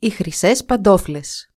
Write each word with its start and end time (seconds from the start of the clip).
Οι 0.00 0.10
χρυσές 0.10 0.64
παντόφλες 0.64 1.52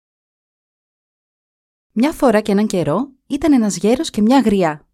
Μια 1.92 2.12
φορά 2.12 2.40
και 2.40 2.52
έναν 2.52 2.66
καιρό 2.66 3.12
ήταν 3.26 3.52
ένας 3.52 3.76
γέρος 3.76 4.10
και 4.10 4.22
μια 4.22 4.40
γριά. 4.40 4.88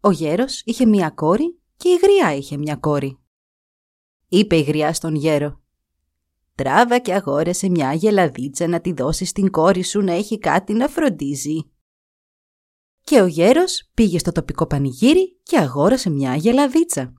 Ο 0.00 0.10
γέρος 0.10 0.62
είχε 0.64 0.86
μια 0.86 1.10
κόρη 1.10 1.60
και 1.76 1.88
η 1.88 1.96
γριά 1.96 2.34
είχε 2.34 2.56
μια 2.56 2.76
κόρη. 2.76 3.18
Είπε 4.28 4.56
η 4.56 4.62
γριά 4.62 4.92
στον 4.92 5.14
γέρο 5.14 5.62
«Τράβα 6.54 6.98
και 6.98 7.14
αγόρασε 7.14 7.68
μια 7.68 7.92
γελαδίτσα 7.92 8.66
να 8.66 8.80
τη 8.80 8.92
δώσεις 8.92 9.28
στην 9.28 9.50
κόρη 9.50 9.82
σου 9.82 10.00
να 10.00 10.12
έχει 10.12 10.38
κάτι 10.38 10.72
να 10.72 10.88
φροντίζει». 10.88 11.70
Και 13.00 13.20
ο 13.20 13.26
γέρος 13.26 13.90
πήγε 13.94 14.18
στο 14.18 14.32
τοπικό 14.32 14.66
πανηγύρι 14.66 15.40
και 15.42 15.58
αγόρασε 15.58 16.10
μια 16.10 16.36
γελαδίτσα. 16.36 17.14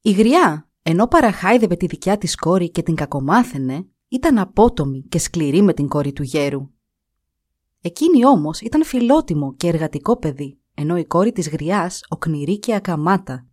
Η 0.00 0.12
γριά 0.12 0.70
ενώ 0.88 1.06
παραχάιδευε 1.06 1.76
τη 1.76 1.86
δικιά 1.86 2.18
της 2.18 2.34
κόρη 2.34 2.70
και 2.70 2.82
την 2.82 2.94
κακομάθαινε, 2.94 3.86
ήταν 4.08 4.38
απότομη 4.38 5.02
και 5.08 5.18
σκληρή 5.18 5.62
με 5.62 5.72
την 5.72 5.88
κόρη 5.88 6.12
του 6.12 6.22
γέρου. 6.22 6.70
Εκείνη 7.80 8.26
όμως 8.26 8.60
ήταν 8.60 8.84
φιλότιμο 8.84 9.54
και 9.54 9.68
εργατικό 9.68 10.18
παιδί, 10.18 10.60
ενώ 10.74 10.96
η 10.96 11.04
κόρη 11.04 11.32
της 11.32 11.48
γριάς 11.48 12.04
οκνηρή 12.08 12.58
και 12.58 12.74
ακαμάτα. 12.74 13.46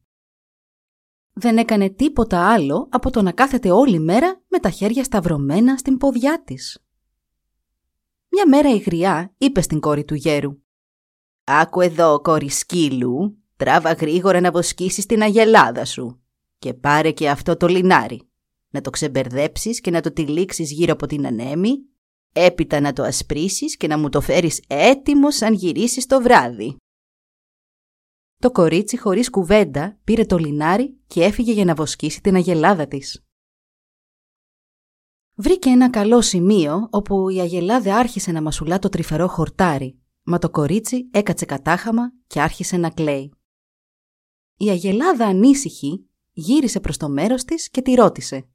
Δεν 1.34 1.58
έκανε 1.58 1.90
τίποτα 1.90 2.52
άλλο 2.52 2.88
από 2.92 3.10
το 3.10 3.22
να 3.22 3.32
κάθεται 3.32 3.72
όλη 3.72 4.00
μέρα 4.00 4.42
με 4.48 4.60
τα 4.60 4.70
χέρια 4.70 5.04
σταυρωμένα 5.04 5.78
στην 5.78 5.98
ποδιά 5.98 6.44
της. 6.44 6.86
Μια 8.30 8.48
μέρα 8.48 8.70
η 8.70 8.78
γριά 8.78 9.34
είπε 9.38 9.62
στην 9.62 9.80
κόρη 9.80 10.04
του 10.06 10.16
γέρου 10.16 10.52
«Άκου 11.44 11.82
εδώ, 11.82 12.22
κόρη 12.22 12.50
σκύλου, 12.50 13.38
τράβα 13.56 13.92
γρήγορα 13.94 14.40
να 14.40 14.52
βοσκήσεις 14.52 15.06
την 15.06 15.22
αγελάδα 15.22 15.86
σου 15.86 16.23
και 16.64 16.74
πάρε 16.74 17.12
και 17.12 17.30
αυτό 17.30 17.58
το 17.58 17.68
λινάρι. 17.68 18.30
Να 18.70 18.82
το 18.82 18.90
ξεμπερδέψεις 18.90 19.82
και 19.82 19.92
να 19.92 20.02
το 20.02 20.14
τυλίξεις 20.14 20.72
γύρω 20.72 20.94
από 20.94 21.08
την 21.08 21.26
ανέμη, 21.26 21.74
έπειτα 22.34 22.80
να 22.80 22.94
το 22.94 23.04
ασπρίσεις 23.04 23.78
και 23.78 23.88
να 23.88 23.98
μου 23.98 24.10
το 24.10 24.22
φέρεις 24.22 24.64
έτοιμο 24.68 25.32
σαν 25.32 25.54
γυρίσεις 25.54 26.06
το 26.06 26.22
βράδυ. 26.22 26.76
Το 28.40 28.52
κορίτσι 28.52 28.98
χωρίς 28.98 29.30
κουβέντα 29.30 30.00
πήρε 30.04 30.26
το 30.26 30.38
λινάρι 30.38 30.98
και 31.08 31.24
έφυγε 31.24 31.52
για 31.52 31.66
να 31.66 31.76
βοσκήσει 31.76 32.22
την 32.22 32.36
αγελάδα 32.36 32.88
της. 32.88 33.24
Βρήκε 35.36 35.70
ένα 35.70 35.90
καλό 35.90 36.22
σημείο 36.22 36.88
όπου 36.92 37.30
η 37.30 37.40
αγελάδα 37.40 37.96
άρχισε 37.96 38.32
να 38.32 38.42
μασουλά 38.42 38.80
το 38.80 38.90
τρυφερό 38.90 39.28
χορτάρι, 39.28 40.00
μα 40.24 40.40
το 40.40 40.50
κορίτσι 40.50 41.10
έκατσε 41.12 41.46
κατάχαμα 41.46 42.14
και 42.28 42.42
άρχισε 42.42 42.78
να 42.78 42.90
κλαίει. 42.90 43.34
Η 44.58 44.70
αγελάδα 44.70 45.26
ανήσυχη 45.26 46.08
γύρισε 46.34 46.80
προς 46.80 46.98
το 46.98 47.10
μέρος 47.10 47.44
της 47.44 47.70
και 47.70 47.82
τη 47.82 47.94
ρώτησε. 47.94 48.48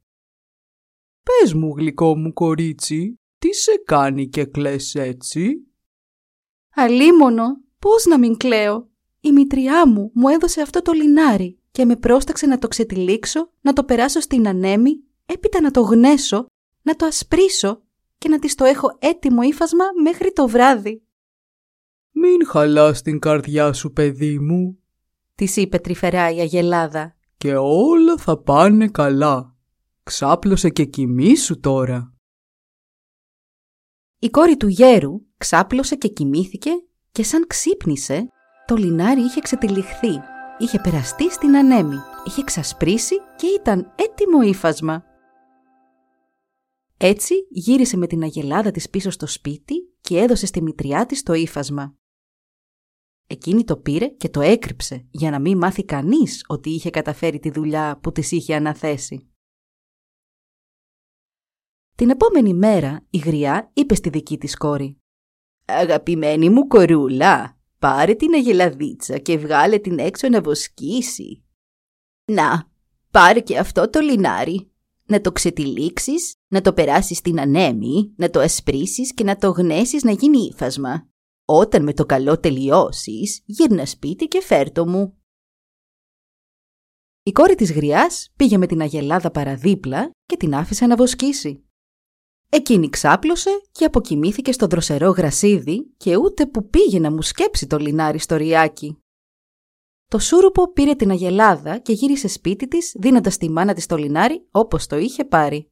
«Πες 1.23 1.53
μου, 1.53 1.73
γλυκό 1.77 2.17
μου 2.17 2.33
κορίτσι, 2.33 3.19
τι 3.39 3.53
σε 3.53 3.81
κάνει 3.85 4.29
και 4.29 4.45
κλαις 4.45 4.95
έτσι» 4.95 5.63
«Αλίμονο, 6.75 7.45
πώς 7.79 8.05
να 8.05 8.19
μην 8.19 8.37
κλαίω; 8.37 8.89
Η 9.19 9.31
μητριά 9.31 9.87
μου 9.87 10.11
μου 10.13 10.27
έδωσε 10.27 10.61
αυτό 10.61 10.81
το 10.81 10.91
λινάρι 10.91 11.59
και 11.71 11.85
με 11.85 11.95
πρόσταξε 11.95 12.45
να 12.45 12.59
το 12.59 12.67
ξετυλίξω, 12.67 13.51
να 13.61 13.73
το 13.73 13.83
περάσω 13.83 14.19
στην 14.19 14.47
ανέμη, 14.47 15.03
έπειτα 15.25 15.61
να 15.61 15.71
το 15.71 15.81
γνέσω, 15.81 16.45
να 16.81 16.95
το 16.95 17.05
ασπρίσω 17.05 17.83
και 18.17 18.29
να 18.29 18.39
της 18.39 18.55
το 18.55 18.65
έχω 18.65 18.97
έτοιμο 18.99 19.41
ύφασμα 19.41 19.85
μέχρι 20.03 20.33
το 20.33 20.47
βράδυ». 20.47 21.03
«Μην 22.11 22.45
χαλάς 22.45 23.01
την 23.01 23.19
καρδιά 23.19 23.73
σου, 23.73 23.91
παιδί 23.91 24.39
μου», 24.39 24.79
της 25.35 25.55
είπε 25.55 25.77
τρυφερά 25.79 26.31
η 26.31 26.39
αγελάδα 26.39 27.18
και 27.39 27.55
όλα 27.57 28.17
θα 28.17 28.37
πάνε 28.37 28.87
καλά. 28.87 29.55
Ξάπλωσε 30.03 30.69
και 30.69 30.85
κοιμήσου 30.85 31.59
τώρα. 31.59 32.13
Η 34.19 34.29
κόρη 34.29 34.57
του 34.57 34.67
γέρου 34.67 35.21
ξάπλωσε 35.37 35.95
και 35.95 36.07
κοιμήθηκε 36.07 36.69
και 37.11 37.23
σαν 37.23 37.47
ξύπνησε, 37.47 38.29
το 38.65 38.75
λινάρι 38.75 39.21
είχε 39.21 39.41
ξετυλιχθεί, 39.41 40.19
είχε 40.57 40.79
περαστεί 40.79 41.31
στην 41.31 41.55
ανέμη, 41.55 41.97
είχε 42.25 42.43
ξασπρίσει 42.43 43.15
και 43.35 43.47
ήταν 43.47 43.93
έτοιμο 43.95 44.41
ύφασμα. 44.41 45.03
Έτσι 46.97 47.33
γύρισε 47.49 47.97
με 47.97 48.07
την 48.07 48.23
αγελάδα 48.23 48.71
της 48.71 48.89
πίσω 48.89 49.09
στο 49.09 49.27
σπίτι 49.27 49.75
και 50.01 50.19
έδωσε 50.19 50.45
στη 50.45 50.61
μητριά 50.61 51.05
της 51.05 51.23
το 51.23 51.33
ύφασμα. 51.33 51.98
Εκείνη 53.31 53.63
το 53.63 53.77
πήρε 53.77 54.07
και 54.07 54.29
το 54.29 54.41
έκρυψε 54.41 55.07
για 55.11 55.31
να 55.31 55.39
μην 55.39 55.57
μάθει 55.57 55.85
κανείς 55.85 56.43
ότι 56.47 56.69
είχε 56.69 56.89
καταφέρει 56.89 57.39
τη 57.39 57.51
δουλειά 57.51 57.99
που 58.01 58.11
της 58.11 58.31
είχε 58.31 58.55
αναθέσει. 58.55 59.29
Την 61.95 62.09
επόμενη 62.09 62.53
μέρα 62.53 63.05
η 63.09 63.17
γριά 63.17 63.71
είπε 63.73 63.95
στη 63.95 64.09
δική 64.09 64.37
της 64.37 64.57
κόρη 64.57 64.97
«Αγαπημένη 65.65 66.49
μου 66.49 66.67
κορούλα, 66.67 67.57
πάρε 67.79 68.13
την 68.13 68.33
αγελαδίτσα 68.33 69.17
και 69.17 69.37
βγάλε 69.37 69.77
την 69.77 69.99
έξω 69.99 70.29
να 70.29 70.41
βοσκήσει. 70.41 71.43
Να, 72.25 72.71
πάρε 73.11 73.39
και 73.39 73.57
αυτό 73.57 73.89
το 73.89 73.99
λινάρι, 73.99 74.71
να 75.05 75.21
το 75.21 75.31
ξετυλίξεις, 75.31 76.35
να 76.47 76.61
το 76.61 76.73
περάσεις 76.73 77.17
στην 77.17 77.39
ανέμη, 77.39 78.13
να 78.15 78.29
το 78.29 78.39
ασπρίσεις 78.39 79.13
και 79.13 79.23
να 79.23 79.35
το 79.35 79.49
γνέσεις 79.49 80.03
να 80.03 80.11
γίνει 80.11 80.37
ύφασμα. 80.37 81.09
Όταν 81.51 81.83
με 81.83 81.93
το 81.93 82.05
καλό 82.05 82.39
τελειώσεις, 82.39 83.41
γύρνα 83.45 83.85
σπίτι 83.85 84.27
και 84.27 84.41
φέρτο 84.41 84.87
μου. 84.87 85.17
Η 87.23 87.31
κόρη 87.31 87.55
της 87.55 87.71
γριάς 87.71 88.29
πήγε 88.35 88.57
με 88.57 88.67
την 88.67 88.81
αγελάδα 88.81 89.31
παραδίπλα 89.31 90.11
και 90.25 90.37
την 90.37 90.55
άφησε 90.55 90.85
να 90.85 90.95
βοσκήσει. 90.95 91.63
Εκείνη 92.49 92.89
ξάπλωσε 92.89 93.61
και 93.71 93.85
αποκοιμήθηκε 93.85 94.51
στο 94.51 94.67
δροσερό 94.67 95.09
γρασίδι 95.09 95.93
και 95.97 96.17
ούτε 96.17 96.45
που 96.45 96.69
πήγε 96.69 96.99
να 96.99 97.11
μου 97.11 97.21
σκέψει 97.21 97.67
το 97.67 97.77
λινάρι 97.77 98.19
στο 98.19 98.35
ριάκι. 98.35 98.97
Το 100.07 100.19
σούρουπο 100.19 100.71
πήρε 100.71 100.95
την 100.95 101.09
αγελάδα 101.11 101.77
και 101.77 101.93
γύρισε 101.93 102.27
σπίτι 102.27 102.67
της 102.67 102.95
δίνοντας 102.99 103.37
τη 103.37 103.49
μάνα 103.49 103.73
της 103.73 103.85
το 103.85 103.95
λινάρι 103.95 104.47
όπως 104.51 104.87
το 104.87 104.97
είχε 104.97 105.25
πάρει. 105.25 105.71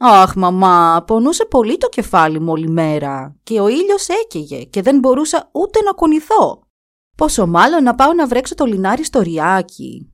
«Αχ, 0.00 0.34
μαμά, 0.34 1.04
πονούσε 1.06 1.44
πολύ 1.44 1.76
το 1.76 1.88
κεφάλι 1.88 2.40
μου 2.40 2.50
όλη 2.52 2.68
μέρα 2.68 3.36
και 3.42 3.60
ο 3.60 3.68
ήλιος 3.68 4.08
έκαιγε 4.08 4.64
και 4.64 4.82
δεν 4.82 4.98
μπορούσα 4.98 5.50
ούτε 5.52 5.82
να 5.82 5.92
κουνηθώ. 5.92 6.62
Πόσο 7.16 7.46
μάλλον 7.46 7.82
να 7.82 7.94
πάω 7.94 8.12
να 8.12 8.26
βρέξω 8.26 8.54
το 8.54 8.64
λινάρι 8.64 9.04
στο 9.04 9.20
ριάκι». 9.20 10.12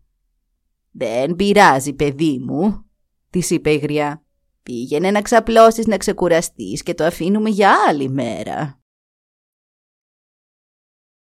«Δεν 0.91 1.37
πειράζει, 1.37 1.93
παιδί 1.93 2.39
μου», 2.39 2.85
της 3.31 3.51
είπε 3.51 3.71
η 3.71 3.77
γριά. 3.77 4.25
«Πήγαινε 4.63 5.11
να 5.11 5.23
ξαπλώσεις 5.23 5.87
να 5.87 5.97
ξεκουραστείς 5.97 6.83
και 6.83 6.95
το 6.95 7.05
αφήνουμε 7.05 7.51
για 7.51 7.73
άλλη 7.89 8.09
μέρα». 8.09 8.81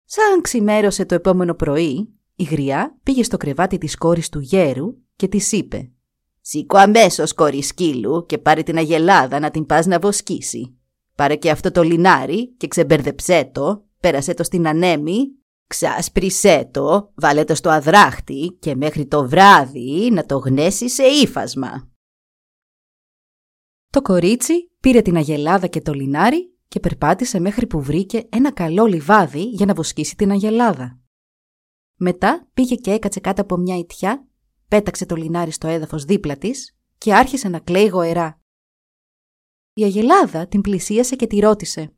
Σαν 0.03 0.41
ξημέρωσε 0.41 1.06
το 1.06 1.16
επόμενο 1.16 1.53
πρωί, 1.53 2.19
η 2.35 2.44
γριά 2.44 3.00
πήγε 3.03 3.24
στο 3.24 3.38
κρεβάτι 3.38 3.78
της 3.78 3.97
κόρης 3.97 4.30
του 4.30 4.40
γέρου 4.40 4.95
και 5.16 5.28
της 5.28 5.51
είπε 5.51 5.93
Σήκω 6.46 6.78
αμέσως 6.78 7.34
κόρη 7.34 7.62
σκύλου 7.62 8.25
και 8.25 8.38
πάρε 8.38 8.63
την 8.63 8.78
αγελάδα 8.78 9.40
να 9.40 9.51
την 9.51 9.66
πας 9.66 9.86
να 9.86 10.00
βοσκήσει. 10.00 10.78
Πάρε 11.16 11.36
και 11.36 11.50
αυτό 11.50 11.72
το 11.72 11.81
λινάρι 11.81 12.54
και 12.57 12.68
ξεμπερδεψέ 12.68 13.50
το, 13.54 13.86
πέρασε 14.00 14.34
το 14.34 14.44
στην 14.44 14.68
ανέμη, 14.68 15.22
ξάσπρισέ 15.68 16.69
το, 16.72 17.12
βάλε 17.16 17.44
το 17.44 17.56
στο 17.56 17.69
αδράχτη 17.69 18.57
και 18.60 18.75
μέχρι 18.75 19.06
το 19.06 19.28
βράδυ 19.28 20.10
να 20.12 20.25
το 20.25 20.38
γνέσει 20.38 20.90
σε 20.90 21.04
ύφασμα. 21.04 21.92
Το 23.90 24.01
κορίτσι 24.01 24.72
πήρε 24.80 25.01
την 25.01 25.16
αγελάδα 25.16 25.68
και 25.68 25.81
το 25.81 25.94
λινάρι 25.94 26.57
και 26.68 26.80
περπάτησε 26.80 27.40
μέχρι 27.40 27.68
που 27.68 27.81
βρήκε 27.81 28.28
ένα 28.30 28.51
καλό 28.51 28.86
λιβάδι 28.86 29.44
για 29.44 29.66
να 29.66 29.74
βοσκήσει 29.74 30.16
την 30.16 30.31
αγελάδα. 30.31 31.00
Μετά 31.95 32.48
πήγε 32.54 32.75
και 32.75 32.92
έκατσε 32.92 33.19
κάτω 33.19 33.42
από 33.42 33.57
μια 33.57 33.78
ιτιά 33.78 34.28
πέταξε 34.74 35.06
το 35.06 35.16
λινάρι 35.16 35.52
στο 35.52 35.68
έδαφος 35.68 36.06
δίπλα 36.06 36.38
της 36.38 36.78
και 36.98 37.14
άρχισε 37.14 37.50
να 37.50 37.60
κλαίει 37.60 37.88
γοερά. 37.88 38.40
Η 39.74 39.84
Αγελάδα 39.84 40.48
την 40.48 40.62
πλησίασε 40.62 41.16
και 41.16 41.28
τη 41.28 41.40
ρώτησε. 41.40 41.94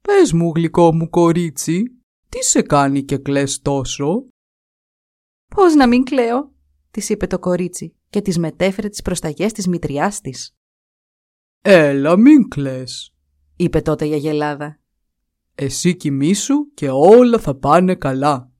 «Πες 0.00 0.32
μου, 0.32 0.52
γλυκό 0.54 0.94
μου 0.94 1.08
κορίτσι, 1.08 1.82
τι 2.28 2.44
σε 2.44 2.62
κάνει 2.62 3.04
και 3.04 3.18
κλαις 3.18 3.60
τόσο» 3.60 4.28
«Πώς 5.54 5.74
να 5.74 5.88
μην 5.88 6.04
κλαίω» 6.04 6.52
της 6.90 7.08
είπε 7.08 7.26
το 7.26 7.38
κορίτσι 7.38 7.96
και 8.10 8.20
της 8.20 8.38
μετέφερε 8.38 8.88
τις 8.88 9.02
προσταγές 9.02 9.52
της 9.52 9.66
μητριάς 9.66 10.20
της. 10.20 10.56
«Έλα 11.60 12.16
μην 12.16 12.48
κλαις», 12.48 13.14
είπε 13.56 13.80
τότε 13.80 14.06
η 14.06 14.12
Αγελάδα. 14.12 14.80
«Εσύ 15.54 15.96
κοιμήσου 15.96 16.72
και 16.74 16.90
όλα 16.90 17.38
θα 17.38 17.54
πάνε 17.54 17.94
καλά». 17.94 18.52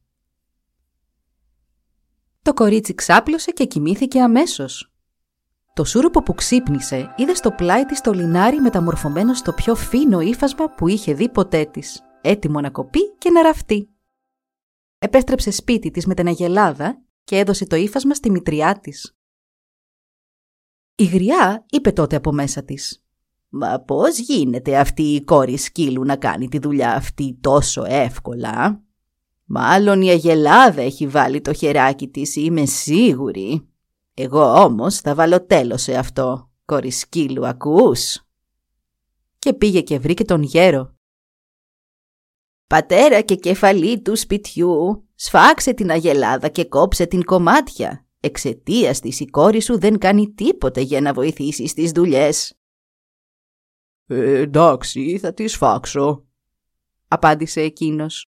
Το 2.49 2.55
κορίτσι 2.55 2.95
ξάπλωσε 2.95 3.51
και 3.51 3.65
κοιμήθηκε 3.65 4.21
αμέσως. 4.21 4.93
Το 5.75 5.85
σούρουπο 5.85 6.23
που 6.23 6.35
ξύπνησε 6.35 7.15
είδε 7.17 7.35
στο 7.35 7.51
πλάι 7.51 7.85
της 7.87 8.01
το 8.01 8.13
λινάρι 8.13 8.61
μεταμορφωμένο 8.61 9.35
στο 9.35 9.53
πιο 9.53 9.75
φίνο 9.75 10.21
ύφασμα 10.21 10.71
που 10.71 10.89
είχε 10.89 11.15
δει 11.15 11.29
ποτέ 11.29 11.65
της, 11.65 12.03
έτοιμο 12.21 12.61
να 12.61 12.71
κοπεί 12.71 13.15
και 13.19 13.31
να 13.31 13.43
ραφτεί. 13.43 13.89
Επέστρεψε 14.99 15.51
σπίτι 15.51 15.91
της 15.91 16.07
με 16.07 16.15
την 16.15 16.27
αγελάδα 16.27 17.03
και 17.25 17.39
έδωσε 17.39 17.67
το 17.67 17.77
ύφασμα 17.77 18.15
στη 18.15 18.31
μητριά 18.31 18.79
της. 18.81 19.17
Η 20.95 21.05
γριά 21.05 21.65
είπε 21.71 21.93
τότε 21.93 22.17
από 22.17 22.33
μέσα 22.33 22.65
της 22.65 23.05
«Μα 23.49 23.81
πώς 23.81 24.19
γίνεται 24.19 24.79
αυτή 24.79 25.03
η 25.03 25.25
κόρη 25.25 25.57
σκύλου 25.57 26.05
να 26.05 26.17
κάνει 26.17 26.49
τη 26.49 26.59
δουλειά 26.59 26.95
αυτή 26.95 27.39
τόσο 27.41 27.85
εύκολα» 27.87 28.88
Μάλλον 29.51 30.03
η 30.03 30.09
Αγελάδα 30.09 30.83
έχει 30.83 31.07
βάλει 31.07 31.41
το 31.41 31.53
χεράκι 31.53 32.09
της, 32.09 32.37
είμαι 32.37 32.67
σίγουρη. 32.67 33.69
Εγώ 34.15 34.63
όμως 34.63 34.97
θα 35.01 35.15
βάλω 35.15 35.47
τέλος 35.47 35.83
σε 35.83 35.97
αυτό, 35.97 36.51
κόρη 36.65 36.91
σκύλου, 36.91 37.47
ακούς. 37.47 38.23
Και 39.39 39.55
πήγε 39.55 39.81
και 39.81 39.99
βρήκε 39.99 40.25
τον 40.25 40.43
γέρο. 40.43 40.97
Πατέρα 42.67 43.21
και 43.21 43.35
κεφαλή 43.35 44.01
του 44.03 44.17
σπιτιού, 44.17 45.09
σφάξε 45.15 45.73
την 45.73 45.91
Αγελάδα 45.91 46.49
και 46.49 46.65
κόψε 46.65 47.07
την 47.07 47.25
κομμάτια. 47.25 48.07
Εξαιτίας 48.21 49.01
της 49.01 49.21
η 49.21 49.27
κόρη 49.27 49.61
σου 49.61 49.79
δεν 49.79 49.99
κάνει 49.99 50.33
τίποτε 50.33 50.81
για 50.81 51.01
να 51.01 51.13
βοηθήσεις 51.13 51.71
στις 51.71 51.91
δουλειές. 51.91 52.59
Ε, 54.07 54.39
εντάξει, 54.39 55.19
θα 55.19 55.35
τη 55.35 55.49
σφάξω, 55.49 56.27
απάντησε 57.09 57.61
εκείνος. 57.61 58.28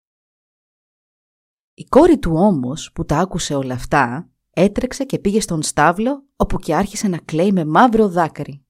Η 1.80 1.84
κόρη 1.84 2.18
του 2.18 2.32
όμως 2.34 2.90
που 2.94 3.04
τα 3.04 3.18
άκουσε 3.18 3.54
όλα 3.54 3.74
αυτά 3.74 4.30
έτρεξε 4.50 5.04
και 5.04 5.18
πήγε 5.18 5.40
στον 5.40 5.62
στάβλο 5.62 6.24
όπου 6.36 6.58
και 6.58 6.74
άρχισε 6.74 7.08
να 7.08 7.18
κλαίει 7.18 7.52
με 7.52 7.64
μαύρο 7.64 8.08
δάκρυ. 8.08 8.64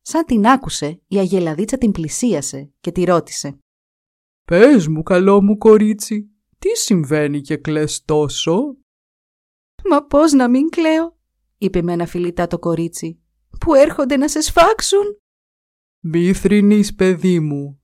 Σαν 0.00 0.24
την 0.24 0.46
άκουσε 0.46 1.00
η 1.06 1.18
αγελαδίτσα 1.18 1.78
την 1.78 1.92
πλησίασε 1.92 2.72
και 2.80 2.92
τη 2.92 3.04
ρώτησε. 3.04 3.58
«Πες 4.44 4.88
μου 4.88 5.02
καλό 5.02 5.42
μου 5.42 5.58
κορίτσι, 5.58 6.30
τι 6.58 6.76
συμβαίνει 6.76 7.40
και 7.40 7.56
κλαις 7.56 8.04
τόσο» 8.04 8.76
«Μα 9.90 10.04
πώς 10.04 10.32
να 10.32 10.48
μην 10.48 10.68
κλαίω» 10.68 11.18
είπε 11.58 11.82
με 11.82 11.92
ένα 11.92 12.06
φιλιτά 12.06 12.46
το 12.46 12.58
κορίτσι 12.58 13.20
«που 13.60 13.74
έρχονται 13.74 14.16
να 14.16 14.28
σε 14.28 14.40
σφάξουν» 14.40 15.20
«Μη 16.00 16.32
θρυνείς 16.32 16.94
παιδί 16.94 17.40
μου» 17.40 17.80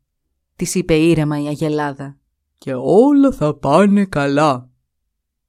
της 0.57 0.75
είπε 0.75 0.95
ήρεμα 0.95 1.43
η 1.43 1.47
αγελάδα 1.47 2.22
και 2.63 2.75
όλα 2.75 3.33
θα 3.33 3.59
πάνε 3.59 4.05
καλά. 4.05 4.71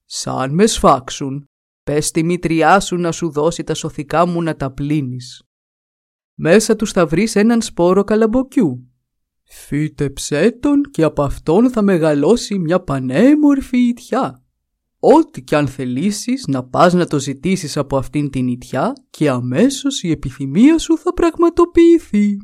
Σαν 0.06 0.54
με 0.54 0.66
σφάξουν, 0.66 1.46
πες 1.84 2.12
τη 2.12 2.24
μητριά 2.24 2.80
σου 2.80 2.96
να 2.96 3.12
σου 3.12 3.32
δώσει 3.32 3.64
τα 3.64 3.74
σωθικά 3.74 4.26
μου 4.26 4.42
να 4.42 4.56
τα 4.56 4.72
πλύνεις. 4.72 5.44
Μέσα 6.34 6.76
τους 6.76 6.92
θα 6.92 7.06
βρεις 7.06 7.36
έναν 7.36 7.62
σπόρο 7.62 8.04
καλαμποκιού. 8.04 8.92
Φύτεψέ 9.44 10.52
τον 10.52 10.82
και 10.92 11.04
από 11.04 11.24
αυτόν 11.24 11.70
θα 11.70 11.82
μεγαλώσει 11.82 12.60
μια 12.60 12.80
πανέμορφη 12.80 13.78
ιτιά. 13.78 14.44
Ό,τι 15.00 15.42
κι 15.42 15.56
αν 15.56 15.68
θελήσεις 15.68 16.46
να 16.48 16.64
πας 16.64 16.94
να 16.94 17.08
το 17.08 17.20
ζητήσεις 17.20 17.78
από 17.78 17.98
αυτήν 17.98 18.30
την 18.30 18.48
ιτιά 18.48 18.94
και 19.10 19.30
αμέσως 19.30 20.04
η 20.04 20.12
επιθυμία 20.12 20.78
σου 20.78 20.98
θα 20.98 21.14
πραγματοποιηθεί. 21.14 22.38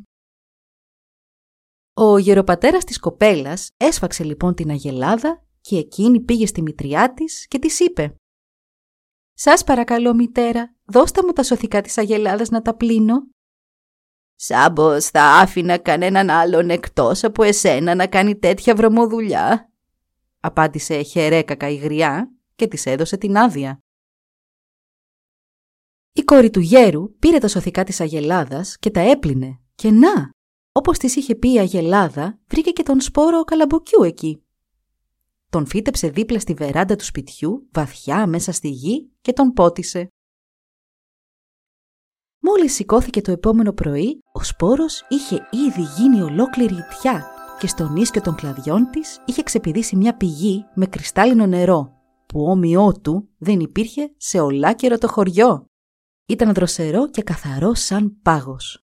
Ο 2.02 2.18
γεροπατέρας 2.18 2.84
της 2.84 2.98
κοπέλας 2.98 3.70
έσφαξε 3.76 4.24
λοιπόν 4.24 4.54
την 4.54 4.70
αγελάδα 4.70 5.44
και 5.60 5.76
εκείνη 5.76 6.20
πήγε 6.20 6.46
στη 6.46 6.62
μητριά 6.62 7.14
της 7.14 7.46
και 7.48 7.58
της 7.58 7.80
είπε 7.80 8.14
«Σας 9.34 9.64
παρακαλώ 9.64 10.14
μητέρα, 10.14 10.74
δώστε 10.84 11.22
μου 11.22 11.32
τα 11.32 11.42
σωθικά 11.42 11.80
της 11.80 11.98
αγελάδας 11.98 12.48
να 12.48 12.62
τα 12.62 12.74
πλύνω». 12.74 13.14
«Σάμπος 14.34 15.06
θα 15.06 15.22
άφηνα 15.22 15.78
κανέναν 15.78 16.30
άλλον 16.30 16.70
εκτός 16.70 17.24
από 17.24 17.42
εσένα 17.42 17.94
να 17.94 18.06
κάνει 18.06 18.38
τέτοια 18.38 18.74
βρωμοδουλειά», 18.74 19.72
απάντησε 20.40 21.02
χερέκακα 21.02 21.68
η 21.68 21.76
γριά 21.76 22.30
και 22.54 22.66
της 22.66 22.86
έδωσε 22.86 23.16
την 23.16 23.36
άδεια. 23.36 23.78
Η 26.12 26.22
κόρη 26.22 26.50
του 26.50 26.60
γέρου 26.60 27.16
πήρε 27.18 27.38
τα 27.38 27.48
σωθικά 27.48 27.84
της 27.84 28.00
αγελάδας 28.00 28.76
και 28.78 28.90
τα 28.90 29.00
έπλυνε 29.00 29.60
και 29.74 29.90
να, 29.90 30.30
όπως 30.72 30.98
της 30.98 31.16
είχε 31.16 31.34
πει 31.34 31.52
η 31.52 31.58
Αγελάδα, 31.58 32.38
βρήκε 32.46 32.70
και 32.70 32.82
τον 32.82 33.00
σπόρο 33.00 33.44
καλαμποκιού 33.44 34.02
εκεί. 34.02 34.42
Τον 35.50 35.66
φύτεψε 35.66 36.08
δίπλα 36.08 36.40
στη 36.40 36.54
βεράντα 36.54 36.96
του 36.96 37.04
σπιτιού, 37.04 37.68
βαθιά 37.72 38.26
μέσα 38.26 38.52
στη 38.52 38.68
γη 38.68 39.10
και 39.20 39.32
τον 39.32 39.52
πότισε. 39.52 40.08
Μόλις 42.38 42.74
σηκώθηκε 42.74 43.20
το 43.20 43.30
επόμενο 43.30 43.72
πρωί, 43.72 44.20
ο 44.32 44.42
σπόρος 44.42 45.06
είχε 45.08 45.48
ήδη 45.50 45.82
γίνει 45.96 46.22
ολόκληρη 46.22 46.74
ιτιά 46.74 47.30
και 47.58 47.66
στον 47.66 47.96
ίσκιο 47.96 48.20
των 48.20 48.34
κλαδιών 48.34 48.90
της 48.90 49.22
είχε 49.26 49.42
ξεπηδήσει 49.42 49.96
μια 49.96 50.16
πηγή 50.16 50.64
με 50.74 50.86
κρυστάλλινο 50.86 51.46
νερό, 51.46 51.92
που 52.26 52.44
όμοιό 52.44 52.92
του 53.02 53.28
δεν 53.38 53.60
υπήρχε 53.60 54.14
σε 54.16 54.40
ολάκερο 54.40 54.98
το 54.98 55.08
χωριό. 55.08 55.64
Ήταν 56.26 56.54
δροσερό 56.54 57.10
και 57.10 57.22
καθαρό 57.22 57.74
σαν 57.74 58.20
πάγος. 58.22 58.89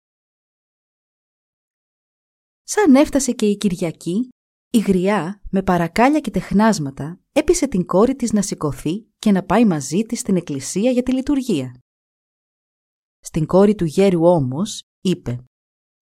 Σαν 2.67 2.95
έφτασε 2.95 3.31
και 3.31 3.45
η 3.45 3.57
Κυριακή, 3.57 4.29
η 4.69 4.77
γριά 4.77 5.41
με 5.50 5.63
παρακάλια 5.63 6.19
και 6.19 6.31
τεχνάσματα 6.31 7.19
έπεισε 7.31 7.67
την 7.67 7.85
κόρη 7.85 8.15
της 8.15 8.33
να 8.33 8.41
σηκωθεί 8.41 9.06
και 9.17 9.31
να 9.31 9.44
πάει 9.44 9.65
μαζί 9.65 10.01
της 10.01 10.19
στην 10.19 10.35
εκκλησία 10.35 10.91
για 10.91 11.03
τη 11.03 11.13
λειτουργία. 11.13 11.79
Στην 13.19 13.45
κόρη 13.45 13.75
του 13.75 13.85
γέρου 13.85 14.25
όμως 14.25 14.83
είπε 15.01 15.44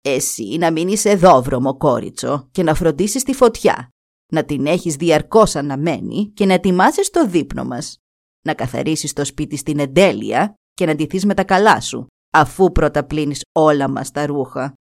«Εσύ 0.01 0.57
να 0.59 0.73
μείνεις 0.73 1.05
εδώ 1.05 1.43
βρωμο 1.43 1.77
κόριτσο 1.77 2.49
και 2.51 2.63
να 2.63 2.75
φροντίσεις 2.75 3.23
τη 3.23 3.35
φωτιά, 3.35 3.89
να 4.33 4.45
την 4.45 4.67
έχεις 4.67 4.97
διαρκώς 4.97 5.57
αναμένη 5.57 6.33
και 6.35 6.47
να 6.47 6.53
ετοιμάσεις 6.53 7.11
το 7.11 7.27
δείπνο 7.27 7.65
μας, 7.65 7.97
να 8.45 8.55
καθαρίσεις 8.55 9.13
το 9.13 9.25
σπίτι 9.25 9.57
στην 9.57 9.79
εντέλεια 9.79 10.55
και 10.73 10.87
να 10.87 10.95
ντυθείς 10.95 11.25
με 11.25 11.35
τα 11.35 11.45
καλά 11.45 11.81
σου, 11.81 12.07
αφού 12.33 12.73
πρώτα 12.73 13.05
πλύνεις 13.05 13.43
όλα 13.53 13.89
μας 13.89 14.11
τα 14.11 14.27
ρούχα. 14.27 14.75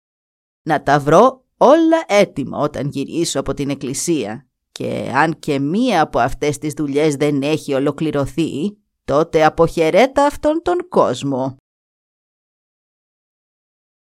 Να 0.62 0.82
τα 0.82 1.00
βρω 1.00 1.47
όλα 1.58 2.04
έτοιμα 2.06 2.58
όταν 2.58 2.88
γυρίσω 2.88 3.40
από 3.40 3.54
την 3.54 3.70
εκκλησία 3.70 4.48
και 4.72 5.12
αν 5.14 5.38
και 5.38 5.58
μία 5.58 6.02
από 6.02 6.18
αυτές 6.18 6.58
τις 6.58 6.72
δουλειές 6.72 7.16
δεν 7.16 7.42
έχει 7.42 7.74
ολοκληρωθεί, 7.74 8.78
τότε 9.04 9.44
αποχαιρέτα 9.44 10.26
αυτόν 10.26 10.62
τον 10.62 10.88
κόσμο. 10.88 11.56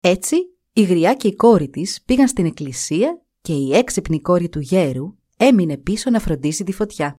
Έτσι, 0.02 0.36
η 0.74 0.82
γριά 0.82 1.16
και 1.16 1.28
η 1.28 1.36
κόρη 1.36 1.70
της 1.70 2.04
πήγαν 2.04 2.28
στην 2.28 2.46
εκκλησία 2.46 3.22
και 3.42 3.54
η 3.54 3.74
έξυπνη 3.76 4.22
κόρη 4.22 4.50
του 4.50 4.60
γέρου 4.60 5.16
έμεινε 5.38 5.78
πίσω 5.78 6.10
να 6.10 6.20
φροντίσει 6.20 6.64
τη 6.64 6.72
φωτιά. 6.72 7.16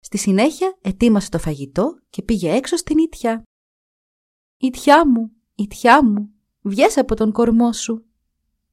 Στη 0.00 0.18
συνέχεια 0.18 0.78
ετοίμασε 0.80 1.30
το 1.30 1.38
φαγητό 1.38 1.98
και 2.10 2.22
πήγε 2.22 2.52
έξω 2.52 2.76
στην 2.76 2.98
ιτιά. 2.98 3.42
«Ιτιά 4.56 5.08
μου, 5.08 5.30
ιτιά 5.54 6.04
μου, 6.04 6.30
βγες 6.60 6.96
από 6.96 7.14
τον 7.14 7.32
κορμό 7.32 7.72
σου», 7.72 8.09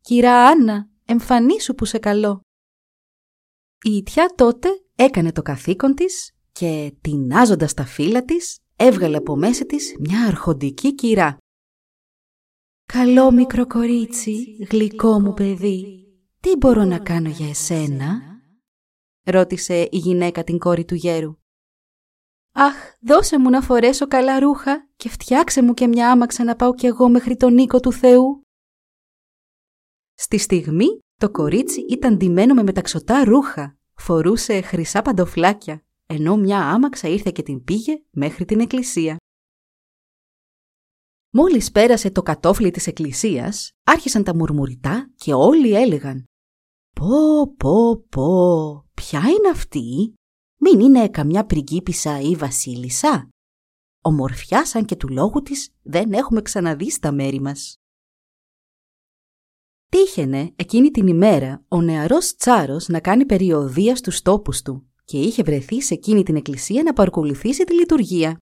«Κυρά 0.07 0.47
Άννα, 0.47 0.89
εμφανίσου 1.05 1.75
που 1.75 1.85
σε 1.85 1.97
καλό». 1.97 2.41
Η 3.83 3.95
Ιτιά 3.95 4.33
τότε 4.35 4.69
έκανε 4.95 5.31
το 5.31 5.41
καθήκον 5.41 5.95
της 5.95 6.35
και 6.51 6.93
τεινάζοντας 7.01 7.73
τα 7.73 7.85
φύλλα 7.85 8.25
της 8.25 8.59
έβγαλε 8.75 9.17
από 9.17 9.35
μέσα 9.35 9.65
της 9.65 9.95
μια 9.99 10.27
αρχοντική 10.27 10.95
κυρά. 10.95 11.37
«Καλό 12.93 13.31
μικρό 13.31 13.67
κορίτσι, 13.67 14.57
γλυκό 14.69 15.19
μου 15.19 15.33
παιδί, 15.33 16.07
τι 16.39 16.57
μπορώ 16.57 16.83
να 16.83 16.99
κάνω 16.99 17.29
για 17.29 17.49
εσένα» 17.49 18.21
ρώτησε 19.23 19.81
η 19.91 19.97
γυναίκα 19.97 20.43
την 20.43 20.57
κόρη 20.57 20.85
του 20.85 20.95
γέρου. 20.95 21.37
«Αχ, 22.51 22.75
δώσε 23.01 23.39
μου 23.39 23.49
να 23.49 23.61
φορέσω 23.61 24.07
καλά 24.07 24.39
ρούχα 24.39 24.89
και 24.95 25.09
φτιάξε 25.09 25.61
μου 25.61 25.73
και 25.73 25.87
μια 25.87 26.11
άμαξα 26.11 26.43
να 26.43 26.55
πάω 26.55 26.73
κι 26.73 26.85
εγώ 26.85 27.09
μέχρι 27.09 27.37
τον 27.37 27.57
οίκο 27.57 27.79
του 27.79 27.91
Θεού» 27.91 28.46
Στη 30.19 30.38
στιγμή 30.38 31.00
το 31.15 31.31
κορίτσι 31.31 31.86
ήταν 31.89 32.17
ντυμένο 32.17 32.53
με 32.53 32.63
μεταξωτά 32.63 33.24
ρούχα, 33.24 33.77
φορούσε 33.93 34.62
χρυσά 34.62 35.01
παντοφλάκια, 35.01 35.86
ενώ 36.05 36.38
μια 36.38 36.59
άμαξα 36.59 37.07
ήρθε 37.07 37.31
και 37.31 37.43
την 37.43 37.63
πήγε 37.63 38.01
μέχρι 38.09 38.45
την 38.45 38.59
εκκλησία. 38.59 39.17
Μόλις 41.29 41.71
πέρασε 41.71 42.12
το 42.12 42.21
κατόφλι 42.21 42.71
της 42.71 42.88
εκκλησίας, 42.88 43.71
άρχισαν 43.83 44.24
τα 44.24 44.36
μουρμουριτά 44.36 45.12
και 45.15 45.33
όλοι 45.33 45.75
έλεγαν 45.75 46.24
«Πω, 46.95 47.53
πω, 47.57 47.97
πω, 48.09 48.86
ποια 48.93 49.19
είναι 49.19 49.50
αυτή, 49.51 50.13
μην 50.59 50.79
είναι 50.79 51.09
καμιά 51.09 51.45
πριγκίπισσα 51.45 52.19
ή 52.19 52.36
βασίλισσα» 52.36 53.29
ομορφιά 54.01 54.65
σαν 54.65 54.86
και 54.86 54.95
του 54.95 55.07
λόγου 55.09 55.41
της 55.41 55.69
δεν 55.81 56.13
έχουμε 56.13 56.41
ξαναδεί 56.41 56.91
στα 56.91 57.12
μέρη 57.12 57.41
μας. 57.41 57.75
Τύχαινε 59.89 60.53
εκείνη 60.56 60.91
την 60.91 61.08
ημέρα 61.08 61.63
ο 61.67 61.82
νεαρός 61.82 62.36
Τσάρος 62.36 62.88
να 62.88 63.00
κάνει 63.00 63.25
περιοδία 63.25 63.96
στους 63.96 64.22
τόπους 64.22 64.62
του 64.62 64.88
και 65.03 65.17
είχε 65.17 65.44
βρεθεί 65.44 65.82
σε 65.82 65.94
εκείνη 65.94 66.24
την 66.24 66.36
εκκλησία 66.36 66.84
να 66.84 66.94
παρακολουθήσει 66.94 67.63
τη 67.63 67.74
λειτουργία. 67.74 68.38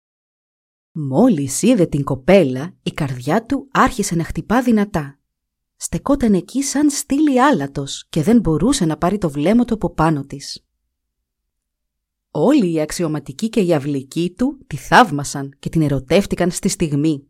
Μόλις 0.92 1.62
είδε 1.62 1.86
την 1.86 2.04
κοπέλα, 2.04 2.76
η 2.84 2.92
καρδιά 2.92 3.46
του 3.46 3.68
άρχισε 3.72 4.16
να 4.16 4.24
χτυπά 4.24 4.62
δυνατά. 4.62 5.20
Στεκόταν 5.76 6.34
εκεί 6.34 6.64
σαν 6.64 6.90
στήλη 6.90 7.42
άλατος 7.42 8.06
και 8.10 8.24
δεν 8.24 8.40
μπορούσε 8.40 8.86
να 8.86 8.98
πάρει 8.98 9.18
το 9.18 9.30
βλέμμα 9.30 9.66
του 9.66 9.74
από 9.74 9.94
πάνω 9.94 10.26
της. 10.26 10.66
Όλοι 12.32 12.72
οι 12.72 12.82
αξιωματικοί 12.82 13.50
και 13.50 13.62
οι 13.62 13.74
αυλικοί 13.74 14.34
του 14.38 14.58
τη 14.68 14.78
θαύμασαν 14.78 15.56
και 15.60 15.70
την 15.70 15.82
ερωτεύτηκαν 15.82 16.52
στη 16.52 16.70
στιγμή. 16.70 17.28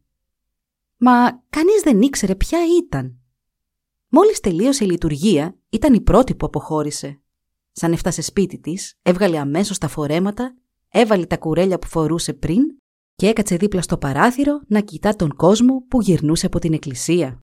Μα 0.97 1.43
κανείς 1.49 1.81
δεν 1.83 2.01
ήξερε 2.01 2.35
ποια 2.35 2.59
ήταν. 2.83 3.19
Μόλις 4.17 4.39
τελείωσε 4.39 4.83
η 4.83 4.87
λειτουργία, 4.87 5.57
ήταν 5.69 5.93
η 5.93 6.01
πρώτη 6.01 6.35
που 6.35 6.45
αποχώρησε. 6.45 7.21
Σαν 7.71 7.91
έφτασε 7.91 8.21
σπίτι 8.21 8.59
της, 8.59 8.99
έβγαλε 9.01 9.37
αμέσως 9.37 9.77
τα 9.77 9.87
φορέματα, 9.87 10.57
έβαλε 10.89 11.25
τα 11.25 11.37
κουρέλια 11.37 11.79
που 11.79 11.87
φορούσε 11.87 12.33
πριν 12.33 12.61
και 13.15 13.27
έκατσε 13.27 13.55
δίπλα 13.55 13.81
στο 13.81 13.97
παράθυρο 13.97 14.61
να 14.67 14.79
κοιτά 14.81 15.15
τον 15.15 15.35
κόσμο 15.35 15.85
που 15.87 16.01
γυρνούσε 16.01 16.45
από 16.45 16.59
την 16.59 16.73
εκκλησία. 16.73 17.39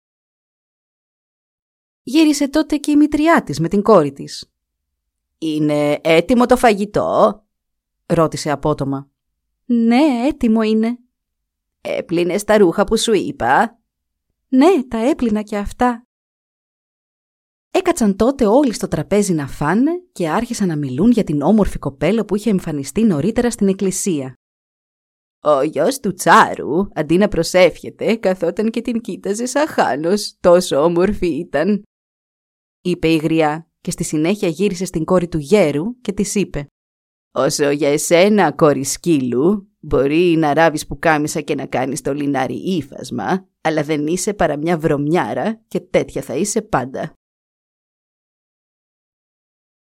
Γύρισε 2.02 2.48
τότε 2.48 2.76
και 2.76 2.90
η 2.90 2.96
μητριά 2.96 3.42
της 3.42 3.60
με 3.60 3.68
την 3.68 3.82
κόρη 3.82 4.12
της. 4.12 4.52
«Είναι 5.38 6.00
έτοιμο 6.02 6.46
το 6.46 6.56
φαγητό» 6.56 7.42
ρώτησε 8.06 8.50
απότομα. 8.50 9.10
«Ναι, 9.64 10.26
έτοιμο 10.26 10.62
είναι». 10.62 10.98
«Έπλυνες 11.80 12.44
τα 12.44 12.58
ρούχα 12.58 12.84
που 12.84 12.98
σου 12.98 13.12
είπα» 13.12 13.78
«Ναι, 14.48 14.84
τα 14.88 14.98
έπλυνα 14.98 15.42
και 15.42 15.56
αυτά». 15.56 16.06
Έκατσαν 17.74 18.16
τότε 18.16 18.46
όλοι 18.46 18.72
στο 18.72 18.88
τραπέζι 18.88 19.32
να 19.32 19.46
φάνε 19.46 19.90
και 20.12 20.28
άρχισαν 20.28 20.68
να 20.68 20.76
μιλούν 20.76 21.10
για 21.10 21.24
την 21.24 21.42
όμορφη 21.42 21.78
κοπέλα 21.78 22.24
που 22.24 22.36
είχε 22.36 22.50
εμφανιστεί 22.50 23.02
νωρίτερα 23.02 23.50
στην 23.50 23.68
εκκλησία. 23.68 24.34
Ο 25.44 25.62
γιος 25.62 26.00
του 26.00 26.14
Τσάρου, 26.14 26.88
αντί 26.94 27.16
να 27.16 27.28
προσεύχεται, 27.28 28.16
καθόταν 28.16 28.70
και 28.70 28.80
την 28.80 29.00
κοίταζε 29.00 29.46
σαν 29.46 29.66
χάνος, 29.68 30.36
τόσο 30.40 30.84
όμορφη 30.84 31.26
ήταν. 31.26 31.82
Είπε 32.82 33.08
η 33.08 33.16
γριά 33.16 33.70
και 33.80 33.90
στη 33.90 34.04
συνέχεια 34.04 34.48
γύρισε 34.48 34.84
στην 34.84 35.04
κόρη 35.04 35.28
του 35.28 35.38
γέρου 35.38 36.00
και 36.00 36.12
της 36.12 36.34
είπε 36.34 36.66
«Όσο 37.34 37.70
για 37.70 37.88
εσένα, 37.88 38.52
κόρη 38.52 38.84
σκύλου, 38.84 39.68
μπορεί 39.80 40.36
να 40.38 40.54
ράβεις 40.54 40.86
που 40.86 40.98
κάμισα 40.98 41.40
και 41.40 41.54
να 41.54 41.66
κάνεις 41.66 42.00
το 42.00 42.14
λινάρι 42.14 42.54
ύφασμα, 42.54 43.48
αλλά 43.60 43.82
δεν 43.82 44.06
είσαι 44.06 44.34
παρά 44.34 44.56
μια 44.56 44.78
βρωμιάρα 44.78 45.62
και 45.68 45.80
τέτοια 45.80 46.22
θα 46.22 46.34
είσαι 46.34 46.62
πάντα». 46.62 47.12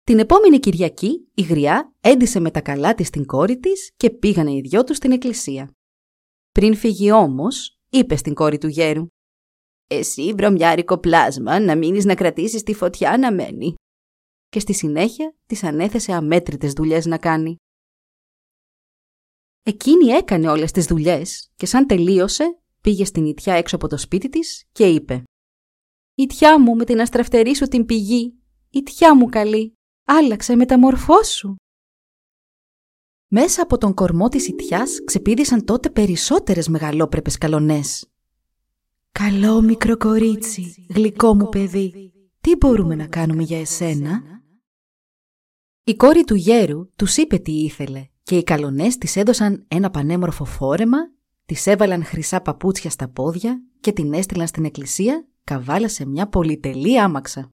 Την 0.06 0.18
επόμενη 0.18 0.58
Κυριακή 0.58 1.28
η 1.34 1.42
Γριά 1.42 1.94
έντυσε 2.00 2.40
με 2.40 2.50
τα 2.50 2.60
καλά 2.60 2.94
της 2.94 3.10
την 3.10 3.26
κόρη 3.26 3.58
της 3.58 3.92
και 3.96 4.10
πήγανε 4.10 4.52
οι 4.52 4.60
δυο 4.60 4.84
τους 4.84 4.96
στην 4.96 5.12
εκκλησία. 5.12 5.70
Πριν 6.52 6.74
φύγει 6.74 7.12
όμως, 7.12 7.78
είπε 7.90 8.16
στην 8.16 8.34
κόρη 8.34 8.58
του 8.58 8.66
γέρου 8.66 9.06
«Εσύ 9.86 10.32
βρωμιάρικο 10.36 10.98
πλάσμα 10.98 11.60
να 11.60 11.76
μείνεις 11.76 12.04
να 12.04 12.14
κρατήσεις 12.14 12.62
τη 12.62 12.74
φωτιά 12.74 13.18
να 13.18 13.32
μένει». 13.32 13.74
Και 14.48 14.60
στη 14.60 14.74
συνέχεια 14.74 15.34
της 15.46 15.64
ανέθεσε 15.64 16.12
αμέτρητες 16.12 16.72
δουλειές 16.72 17.06
να 17.06 17.18
κάνει. 17.18 17.56
Εκείνη 19.62 20.06
έκανε 20.06 20.48
όλες 20.48 20.70
τις 20.70 20.86
δουλειές 20.86 21.50
και 21.56 21.66
σαν 21.66 21.86
τελείωσε 21.86 22.60
πήγε 22.80 23.04
στην 23.04 23.24
ιτιά 23.24 23.54
έξω 23.54 23.76
από 23.76 23.88
το 23.88 23.96
σπίτι 23.96 24.28
της 24.28 24.64
και 24.72 24.88
είπε 24.88 25.22
«Ιτιά 26.14 26.60
μου 26.60 26.76
με 26.76 26.84
την 26.84 27.00
αστραφτερή 27.00 27.56
σου 27.56 27.66
την 27.66 27.86
πηγή, 27.86 28.34
ιτιά 28.70 29.16
μου 29.16 29.26
καλή, 29.26 29.76
Άλλαξε 30.08 30.56
μεταμορφώσου. 30.56 31.54
Μέσα 33.28 33.62
από 33.62 33.78
τον 33.78 33.94
κορμό 33.94 34.28
της 34.28 34.48
ιτιάς 34.48 35.04
ξεπίδησαν 35.04 35.64
τότε 35.64 35.90
περισσότερες 35.90 36.68
μεγαλόπρεπες 36.68 37.38
καλονές. 37.38 38.10
«Καλό 39.12 39.62
μικρό 39.62 39.96
κορίτσι, 39.96 40.86
γλυκό 40.88 41.34
μου 41.34 41.48
παιδί, 41.48 42.12
τι 42.40 42.56
μπορούμε 42.56 42.94
να 42.94 43.06
κάνουμε 43.06 43.42
για 43.42 43.60
εσένα» 43.60 44.22
Η 45.84 45.96
κόρη 45.96 46.24
του 46.24 46.34
γέρου 46.34 46.94
τους 46.96 47.16
είπε 47.16 47.38
τι 47.38 47.52
ήθελε 47.52 48.06
και 48.22 48.36
οι 48.36 48.42
καλονές 48.42 48.98
της 48.98 49.16
έδωσαν 49.16 49.64
ένα 49.68 49.90
πανέμορφο 49.90 50.44
φόρεμα, 50.44 50.98
της 51.46 51.66
έβαλαν 51.66 52.04
χρυσά 52.04 52.40
παπούτσια 52.40 52.90
στα 52.90 53.08
πόδια 53.08 53.62
και 53.80 53.92
την 53.92 54.12
έστειλαν 54.12 54.46
στην 54.46 54.64
εκκλησία 54.64 55.26
καβάλα 55.44 55.88
σε 55.88 56.06
μια 56.06 56.28
πολυτελή 56.28 57.00
άμαξα. 57.00 57.50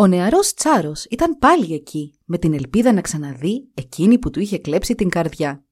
Ο 0.00 0.06
νεαρός 0.06 0.54
Τσάρος 0.54 1.04
ήταν 1.04 1.38
πάλι 1.38 1.74
εκεί, 1.74 2.18
με 2.24 2.38
την 2.38 2.54
ελπίδα 2.54 2.92
να 2.92 3.00
ξαναδεί 3.00 3.68
εκείνη 3.74 4.18
που 4.18 4.30
του 4.30 4.40
είχε 4.40 4.58
κλέψει 4.58 4.94
την 4.94 5.08
καρδιά. 5.08 5.64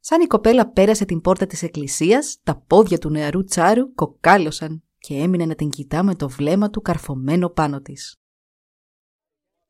Σαν 0.00 0.20
η 0.20 0.26
κοπέλα 0.26 0.70
πέρασε 0.70 1.04
την 1.04 1.20
πόρτα 1.20 1.46
της 1.46 1.62
εκκλησίας, 1.62 2.38
τα 2.42 2.56
πόδια 2.66 2.98
του 2.98 3.10
νεαρού 3.10 3.44
Τσάρου 3.44 3.94
κοκάλωσαν 3.94 4.82
και 4.98 5.14
έμεινε 5.14 5.46
να 5.46 5.54
την 5.54 5.70
κοιτά 5.70 6.02
με 6.02 6.14
το 6.14 6.28
βλέμμα 6.28 6.70
του 6.70 6.82
καρφωμένο 6.82 7.48
πάνω 7.48 7.80
της. 7.80 8.16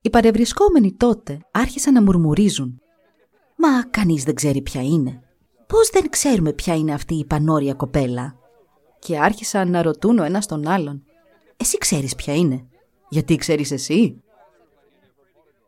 Οι 0.01 0.11
παρευρισκόμενοι 0.11 0.95
τότε 0.95 1.39
άρχισαν 1.51 1.93
να 1.93 2.03
μουρμουρίζουν. 2.03 2.81
«Μα 3.57 3.85
κανείς 3.85 4.25
δεν 4.25 4.35
ξέρει 4.35 4.63
ποια 4.63 4.83
είναι. 4.83 5.23
Πώς 5.67 5.91
δεν 5.91 6.09
ξέρουμε 6.09 6.53
ποια 6.53 6.75
είναι 6.75 6.93
αυτή 6.93 7.15
η 7.15 7.25
πανόρια 7.25 7.75
κοπέλα» 7.75 8.37
και 8.99 9.19
άρχισαν 9.19 9.71
να 9.71 9.83
ρωτούν 9.83 10.19
ο 10.19 10.25
ένας 10.25 10.47
τον 10.47 10.69
άλλον. 10.69 11.05
«Εσύ 11.57 11.79
ξέρεις 11.79 12.15
ποια 12.15 12.35
είναι» 12.35 12.69
γιατί 13.09 13.37
ξέρεις 13.37 13.71
εσύ; 13.71 14.23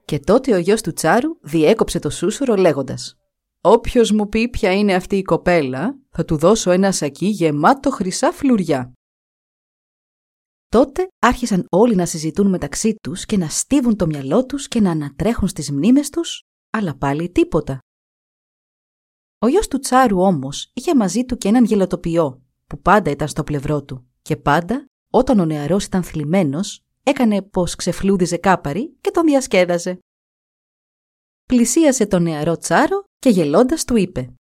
Και 0.04 0.18
τότε 0.18 0.54
ο 0.54 0.58
γιος 0.58 0.80
του 0.80 0.92
Τσάρου 0.92 1.36
διέκοψε 1.40 1.98
το 1.98 2.10
σούσουρο 2.10 2.54
λέγοντας 2.54 3.16
«Όποιος 3.60 4.10
μου 4.10 4.28
πει 4.28 4.48
ποια 4.48 4.72
είναι 4.72 4.94
αυτή 4.94 5.16
η 5.16 5.22
κοπέλα, 5.22 5.98
θα 6.10 6.24
του 6.24 6.36
δώσω 6.36 6.70
ένα 6.70 6.92
σακί 6.92 7.26
γεμάτο 7.26 7.90
χρυσά 7.90 8.32
φλουριά». 8.32 8.92
Τότε 10.68 11.08
άρχισαν 11.18 11.66
όλοι 11.68 11.94
να 11.94 12.06
συζητούν 12.06 12.48
μεταξύ 12.48 12.94
τους 13.02 13.26
και 13.26 13.36
να 13.36 13.48
στίβουν 13.48 13.96
το 13.96 14.06
μυαλό 14.06 14.46
τους 14.46 14.68
και 14.68 14.80
να 14.80 14.90
ανατρέχουν 14.90 15.48
στις 15.48 15.70
μνήμες 15.70 16.10
τους, 16.10 16.42
αλλά 16.70 16.96
πάλι 16.96 17.30
τίποτα. 17.30 17.78
Ο 19.38 19.48
γιος 19.48 19.68
του 19.68 19.78
Τσάρου 19.78 20.20
όμως 20.20 20.70
είχε 20.74 20.94
μαζί 20.94 21.24
του 21.24 21.36
και 21.36 21.48
έναν 21.48 21.64
γελοτοποιό 21.64 22.42
που 22.66 22.80
πάντα 22.80 23.10
ήταν 23.10 23.28
στο 23.28 23.44
πλευρό 23.44 23.82
του 23.84 24.06
και 24.22 24.36
πάντα 24.36 24.86
όταν 25.12 25.38
ο 25.38 25.44
νεαρός 25.44 25.84
ήταν 25.84 26.02
θλιμμένος 26.02 26.85
έκανε 27.06 27.42
πως 27.42 27.74
ξεφλούδιζε 27.74 28.36
κάπαρη 28.36 28.96
και 29.00 29.10
τον 29.10 29.24
διασκέδαζε. 29.24 29.98
Πλησίασε 31.44 32.06
τον 32.06 32.22
νεαρό 32.22 32.56
Τσάρο 32.56 33.04
και 33.18 33.28
γελώντας 33.28 33.84
του 33.84 33.96
είπε 33.96 34.34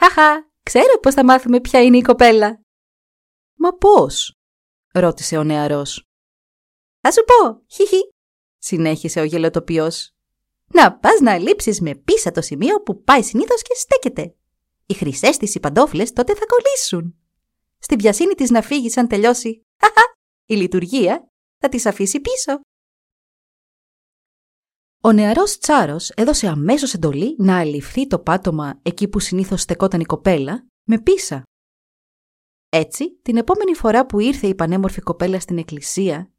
«Χαχα, 0.00 0.50
ξέρω 0.62 0.98
πως 0.98 1.14
θα 1.14 1.24
μάθουμε 1.24 1.60
ποια 1.60 1.82
είναι 1.82 1.96
η 1.96 2.02
κοπέλα». 2.02 2.60
«Μα 3.58 3.72
πώς» 3.72 4.34
ρώτησε 4.92 5.36
ο 5.36 5.44
νεαρός. 5.44 6.04
«Θα 7.00 7.12
σου 7.12 7.24
πω, 7.24 7.62
χιχι», 7.66 8.08
συνέχισε 8.58 9.20
ο 9.20 9.24
γελοτοποιός. 9.24 10.10
«Να 10.66 10.98
πας 10.98 11.20
να 11.20 11.38
λείψεις 11.38 11.80
με 11.80 11.94
πίσα 11.94 12.30
το 12.30 12.40
σημείο 12.40 12.82
που 12.82 13.02
πάει 13.02 13.22
συνήθως 13.22 13.62
και 13.62 13.74
στέκεται. 13.74 14.34
Οι 14.86 14.94
χρυσές 14.94 15.36
της 15.36 15.54
οι 15.54 15.60
παντόφλες 15.60 16.12
τότε 16.12 16.34
θα 16.34 16.46
κολλήσουν. 16.46 17.18
Στην 17.78 17.98
βιασύνη 17.98 18.34
της 18.34 18.50
να 18.50 18.62
φύγεις 18.62 18.96
αν 18.96 19.08
τελειώσει. 19.08 19.62
Χαχα, 19.80 20.02
η 20.46 20.54
λειτουργία 20.54 21.28
θα 21.58 21.68
τις 21.68 21.86
αφήσει 21.86 22.20
πίσω. 22.20 22.60
Ο 25.00 25.12
νεαρός 25.12 25.58
Τσάρος 25.58 26.10
έδωσε 26.10 26.46
αμέσως 26.46 26.94
εντολή 26.94 27.36
να 27.38 27.58
αληφθεί 27.58 28.06
το 28.06 28.18
πάτωμα 28.18 28.78
εκεί 28.82 29.08
που 29.08 29.20
συνήθως 29.20 29.60
στεκόταν 29.60 30.00
η 30.00 30.04
κοπέλα, 30.04 30.66
με 30.84 31.00
πίσα. 31.00 31.42
Έτσι, 32.68 33.18
την 33.22 33.36
επόμενη 33.36 33.74
φορά 33.74 34.06
που 34.06 34.20
ήρθε 34.20 34.46
η 34.46 34.54
πανέμορφη 34.54 35.00
κοπέλα 35.00 35.40
στην 35.40 35.58
εκκλησία, 35.58 36.32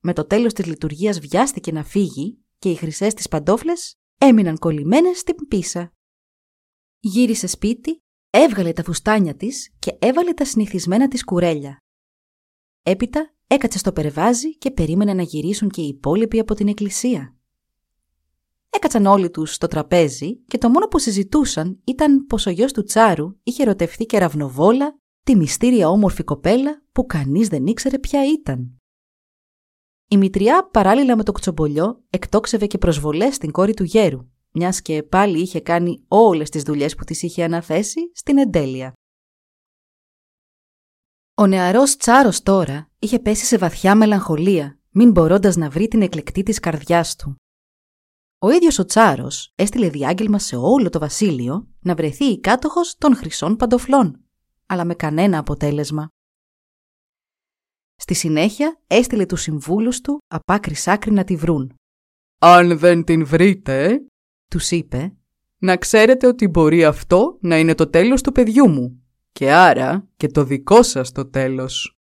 με 0.00 0.12
το 0.12 0.26
τέλος 0.26 0.52
της 0.52 0.66
λειτουργίας 0.66 1.18
βιάστηκε 1.18 1.72
να 1.72 1.84
φύγει 1.84 2.38
και 2.58 2.70
οι 2.70 2.74
χρυσές 2.74 3.14
της 3.14 3.28
παντόφλες 3.28 3.94
έμειναν 4.18 4.58
κολλημένες 4.58 5.18
στην 5.18 5.48
πίσα. 5.48 5.92
Γύρισε 6.98 7.46
σπίτι, 7.46 8.02
έβγαλε 8.30 8.72
τα 8.72 8.82
φουστάνια 8.82 9.36
της 9.36 9.74
και 9.78 9.96
έβαλε 10.00 10.32
τα 10.32 10.44
συνηθισμένα 10.44 11.08
της 11.08 11.24
κουρέλια. 11.24 11.78
Έπειτα 12.82 13.34
Έκατσε 13.50 13.78
στο 13.78 13.92
περβάζι 13.92 14.56
και 14.56 14.70
περίμενε 14.70 15.14
να 15.14 15.22
γυρίσουν 15.22 15.68
και 15.68 15.80
οι 15.80 15.86
υπόλοιποι 15.86 16.38
από 16.38 16.54
την 16.54 16.68
εκκλησία. 16.68 17.36
Έκατσαν 18.70 19.06
όλοι 19.06 19.30
τους 19.30 19.54
στο 19.54 19.66
τραπέζι 19.66 20.36
και 20.36 20.58
το 20.58 20.68
μόνο 20.68 20.86
που 20.86 20.98
συζητούσαν 20.98 21.80
ήταν 21.84 22.26
πως 22.26 22.46
ο 22.46 22.50
γιος 22.50 22.72
του 22.72 22.82
Τσάρου 22.82 23.36
είχε 23.42 23.62
ερωτευτεί 23.62 24.06
και 24.06 24.18
ραυνοβόλα 24.18 24.98
τη 25.22 25.36
μυστήρια 25.36 25.88
όμορφη 25.88 26.24
κοπέλα 26.24 26.82
που 26.92 27.06
κανείς 27.06 27.48
δεν 27.48 27.66
ήξερε 27.66 27.98
ποια 27.98 28.20
ήταν. 28.26 28.80
Η 30.08 30.16
μητριά 30.16 30.68
παράλληλα 30.72 31.16
με 31.16 31.22
το 31.22 31.32
κτσομπολιό 31.32 32.02
εκτόξευε 32.10 32.66
και 32.66 32.78
προσβολές 32.78 33.34
στην 33.34 33.50
κόρη 33.50 33.74
του 33.74 33.84
γέρου, 33.84 34.28
μιας 34.50 34.82
και 34.82 35.02
πάλι 35.02 35.40
είχε 35.40 35.60
κάνει 35.60 36.04
όλες 36.08 36.50
τις 36.50 36.62
δουλειές 36.62 36.94
που 36.94 37.04
της 37.04 37.22
είχε 37.22 37.44
αναθέσει 37.44 38.10
στην 38.14 38.38
εντέλεια. 38.38 38.92
Ο 41.40 41.46
νεαρός 41.46 41.96
Τσάρος 41.96 42.42
τώρα 42.42 42.90
είχε 42.98 43.18
πέσει 43.18 43.44
σε 43.44 43.58
βαθιά 43.58 43.94
μελαγχολία, 43.94 44.78
μην 44.90 45.10
μπορώντας 45.10 45.56
να 45.56 45.70
βρει 45.70 45.88
την 45.88 46.02
εκλεκτή 46.02 46.42
της 46.42 46.58
καρδιάς 46.58 47.16
του. 47.16 47.36
Ο 48.38 48.50
ίδιος 48.50 48.78
ο 48.78 48.84
Τσάρος 48.84 49.52
έστειλε 49.54 49.88
διάγγελμα 49.88 50.38
σε 50.38 50.56
όλο 50.56 50.88
το 50.88 50.98
βασίλειο 50.98 51.68
να 51.80 51.94
βρεθεί 51.94 52.24
η 52.24 52.40
κάτοχος 52.40 52.94
των 52.98 53.16
χρυσών 53.16 53.56
παντοφλών, 53.56 54.24
αλλά 54.66 54.84
με 54.84 54.94
κανένα 54.94 55.38
αποτέλεσμα. 55.38 56.08
Στη 57.96 58.14
συνέχεια 58.14 58.80
έστειλε 58.86 59.26
τους 59.26 59.40
συμβούλους 59.40 60.00
του 60.00 60.18
απ' 60.26 60.50
άκρη 60.50 60.74
άκρη 60.84 61.12
να 61.12 61.24
τη 61.24 61.36
βρουν. 61.36 61.74
«Αν 62.38 62.78
δεν 62.78 63.04
την 63.04 63.26
βρείτε», 63.26 64.00
τους 64.50 64.70
είπε, 64.70 65.16
«να 65.58 65.76
ξέρετε 65.76 66.26
ότι 66.26 66.48
μπορεί 66.48 66.84
αυτό 66.84 67.38
να 67.40 67.58
είναι 67.58 67.74
το 67.74 67.90
τέλος 67.90 68.22
του 68.22 68.32
παιδιού 68.32 68.68
μου 68.68 69.02
και 69.38 69.52
άρα 69.52 70.08
και 70.16 70.28
το 70.28 70.44
δικό 70.44 70.82
σας 70.82 71.12
το 71.12 71.30
τέλος». 71.30 71.96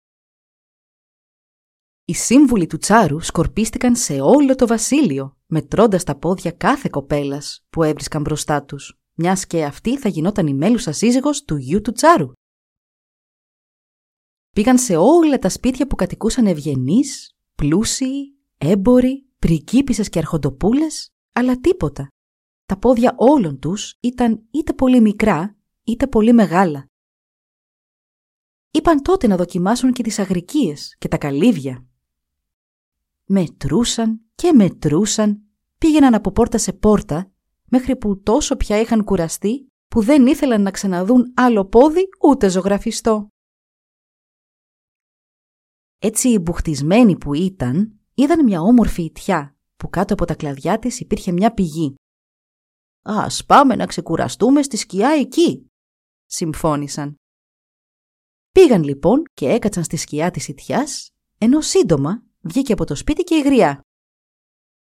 Οι 2.06 2.13
σύμβουλοι 2.13 2.67
του 2.67 2.77
Τσάρου 2.77 3.20
σκορπίστηκαν 3.20 3.96
σε 3.96 4.22
όλο 4.22 4.56
το 4.56 4.67
βασίλειο, 4.67 5.38
μετρώντας 5.46 6.03
τα 6.03 6.15
πόδια 6.15 6.51
κάθε 6.51 6.89
κοπέλας 6.91 7.65
που 7.70 7.84
έβρισκαν 7.84 8.22
μπροστά 8.22 8.63
τους, 8.63 9.00
μιας 9.13 9.48
και 9.48 9.65
αυτή 9.65 9.98
θα 9.98 10.10
γινόταν 10.10 10.48
η 10.48 10.53
μέλουσα 10.53 10.91
σύζυγος 10.91 11.44
του 11.44 11.56
γιου 11.56 11.82
του 11.82 11.91
Τσάρου. 11.91 12.32
Πήγαν 14.56 14.77
σε 14.77 14.96
όλα 14.96 15.39
τα 15.39 15.50
σπίτια 15.50 15.88
που 15.88 15.96
κατοικούσαν 15.96 16.46
ευγενείς, 16.46 17.32
πλούσιοι, 17.56 18.38
έμποροι, 18.58 19.27
πριγκίπισσες 19.39 20.10
και 20.10 20.20
αρχοντοπούλες, 20.20 21.10
αλλά 21.32 21.60
τίποτα. 21.60 22.08
Τα 22.65 22.77
πόδια 22.77 23.13
όλων 23.17 23.60
τους 23.60 23.94
ήταν 24.00 24.48
είτε 24.51 24.74
πολύ 24.74 25.01
μικρά, 25.01 25.56
είτε 25.84 26.08
πολύ 26.08 26.34
μεγάλα. 26.34 26.87
Είπαν 28.71 29.01
τότε 29.01 29.27
να 29.27 29.36
δοκιμάσουν 29.36 29.93
και 29.93 30.03
τις 30.03 30.19
αγρικίες 30.19 30.95
και 30.97 31.07
τα 31.07 31.17
καλύβια. 31.17 31.86
Μετρούσαν 33.25 34.21
και 34.36 34.53
μετρούσαν, 34.53 35.41
πήγαιναν 35.77 36.13
από 36.13 36.31
πόρτα 36.31 36.57
σε 36.57 36.74
πόρτα, 36.74 37.31
μέχρι 37.65 37.95
που 37.95 38.21
τόσο 38.21 38.55
πια 38.55 38.79
είχαν 38.79 39.03
κουραστεί 39.03 39.71
που 39.88 40.01
δεν 40.01 40.27
ήθελαν 40.27 40.62
να 40.62 40.71
ξαναδούν 40.71 41.33
άλλο 41.36 41.65
πόδι 41.65 42.09
ούτε 42.21 42.50
ζωγραφιστό. 42.50 43.27
Έτσι 46.00 46.29
οι 46.29 46.39
μπουχτισμένοι 46.41 47.17
που 47.17 47.33
ήταν, 47.33 48.00
είδαν 48.13 48.43
μια 48.43 48.62
όμορφη 48.62 49.03
ιτιά 49.03 49.55
που 49.75 49.89
κάτω 49.89 50.13
από 50.13 50.25
τα 50.25 50.36
κλαδιά 50.36 50.79
της 50.79 51.00
υπήρχε 51.00 51.31
μια 51.31 51.53
πηγή. 51.53 51.95
«Ας 53.01 53.45
πάμε 53.45 53.75
να 53.75 53.86
ξεκουραστούμε 53.86 54.62
στη 54.62 54.77
σκιά 54.77 55.09
εκεί», 55.09 55.71
συμφώνησαν. 56.25 57.15
Πήγαν 58.58 58.84
λοιπόν 58.84 59.24
και 59.34 59.50
έκατσαν 59.50 59.84
στη 59.84 59.98
σκιά 59.98 60.32
της 60.32 60.48
ιτιάς, 60.48 61.12
ενώ 61.38 61.62
σύντομα 61.62 62.24
βγήκε 62.42 62.74
από 62.74 62.86
το 62.86 62.96
σπίτι 62.96 63.24
και 63.24 63.36
η 63.36 63.42
γριά. 63.42 63.82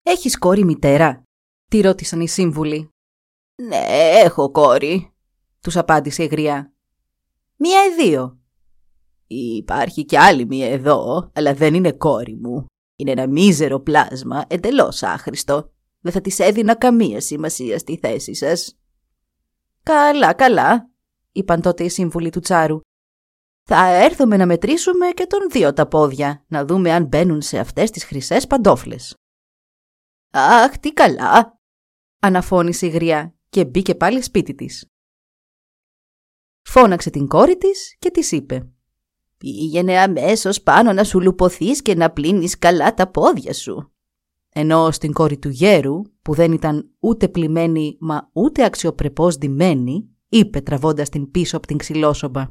«Έχεις 0.03 0.39
κόρη 0.39 0.65
μητέρα» 0.65 1.23
τη 1.69 1.81
ρώτησαν 1.81 2.21
οι 2.21 2.29
σύμβουλοι. 2.29 2.89
«Ναι, 3.63 3.87
έχω 4.25 4.51
κόρη», 4.51 5.13
τους 5.61 5.77
απάντησε 5.77 6.23
η 6.23 6.27
γριά. 6.27 6.73
«Μία 7.57 7.85
ή 7.85 8.03
δύο» 8.03 8.39
Υπάρχει 9.27 10.05
κι 10.05 10.17
άλλη 10.17 10.47
μία 10.47 10.67
εδώ, 10.67 11.31
αλλά 11.35 11.55
δεν 11.55 11.75
είναι 11.75 11.93
κόρη 11.93 12.37
μου. 12.37 12.67
Είναι 12.97 13.11
ένα 13.11 13.29
μίζερο 13.29 13.81
πλάσμα, 13.81 14.45
εντελώς 14.49 15.03
άχρηστο. 15.03 15.73
Δεν 16.01 16.13
θα 16.13 16.21
της 16.21 16.39
έδινα 16.39 16.75
καμία 16.75 17.21
σημασία 17.21 17.79
στη 17.79 17.99
θέση 17.99 18.35
σας. 18.35 18.79
Καλά, 19.83 20.33
καλά, 20.33 20.91
είπαν 21.33 21.61
τότε 21.61 21.85
οι 21.85 21.89
σύμβουλοι 21.89 22.31
του 22.31 22.41
Τσάρου. 22.41 22.81
Θα 23.63 23.87
έρθουμε 23.87 24.37
να 24.37 24.47
μετρήσουμε 24.47 25.11
και 25.11 25.27
τον 25.27 25.51
δύο 25.51 25.73
τα 25.73 25.87
πόδια, 25.87 26.45
να 26.49 26.65
δούμε 26.65 26.93
αν 26.93 27.05
μπαίνουν 27.05 27.43
σε 27.43 27.59
αυτές 27.59 27.91
τις 27.91 28.05
χρυσές 28.05 28.47
παντόφλες. 28.47 29.15
Αχ, 30.31 30.79
τι 30.79 30.93
καλά, 30.93 31.61
αναφώνησε 32.21 32.87
η 32.87 32.89
γριά 32.89 33.35
και 33.49 33.65
μπήκε 33.65 33.95
πάλι 33.95 34.23
σπίτι 34.23 34.55
της. 34.55 34.87
Φώναξε 36.63 37.11
την 37.11 37.27
κόρη 37.27 37.57
της 37.57 37.97
και 37.99 38.11
της 38.11 38.33
είπε 38.33 38.73
Πήγαινε 39.41 39.99
αμέσως 39.99 40.63
πάνω 40.63 40.93
να 40.93 41.05
σου 41.05 41.21
λουποθείς 41.21 41.83
και 41.83 41.95
να 41.95 42.11
πλύνεις 42.11 42.59
καλά 42.59 42.95
τα 42.95 43.11
πόδια 43.11 43.53
σου. 43.53 43.93
Ενώ 44.49 44.91
στην 44.91 45.13
κόρη 45.13 45.39
του 45.39 45.49
γέρου, 45.49 46.03
που 46.23 46.35
δεν 46.35 46.53
ήταν 46.53 46.95
ούτε 46.99 47.29
πλημμένη 47.29 47.97
μα 48.01 48.31
ούτε 48.33 48.65
αξιοπρεπώς 48.65 49.39
ντυμένη, 49.39 50.09
είπε 50.29 50.61
τραβώντας 50.61 51.09
την 51.09 51.31
πίσω 51.31 51.57
από 51.57 51.67
την 51.67 51.77
ξυλόσομπα. 51.77 52.47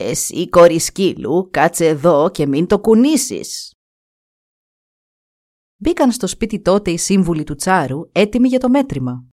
«Εσύ 0.00 0.48
κόρη 0.48 0.78
σκύλου, 0.78 1.48
κάτσε 1.50 1.86
εδώ 1.86 2.30
και 2.30 2.46
μην 2.46 2.66
το 2.66 2.80
κουνήσεις». 2.80 3.72
Μπήκαν 5.76 6.12
στο 6.12 6.26
σπίτι 6.26 6.60
τότε 6.60 6.90
οι 6.90 6.98
σύμβουλοι 6.98 7.44
του 7.44 7.54
Τσάρου 7.54 8.00
έτοιμοι 8.12 8.48
για 8.48 8.58
το 8.58 8.68
μέτρημα. 8.68 9.28